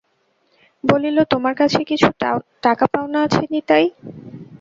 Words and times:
বলিল, 0.83 1.17
তোমার 1.33 1.53
কাছে 1.57 1.79
কিছু 1.89 2.07
টাকা 2.63 2.85
পাওনা 2.93 3.19
আছে 3.25 3.41
নিতাই। 3.51 3.85